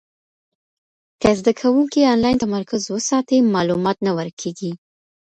[1.21, 4.71] که زده کوونکی انلاین تمرکز وساتي، معلومات نه ورکېږي.